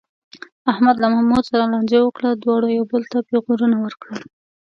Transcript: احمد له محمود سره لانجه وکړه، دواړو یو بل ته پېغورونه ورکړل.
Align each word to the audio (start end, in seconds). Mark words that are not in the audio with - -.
احمد 0.71 0.95
له 1.01 1.07
محمود 1.13 1.43
سره 1.51 1.63
لانجه 1.71 1.99
وکړه، 2.03 2.29
دواړو 2.43 2.67
یو 2.77 2.85
بل 2.91 3.03
ته 3.11 3.17
پېغورونه 3.29 3.77
ورکړل. 3.79 4.19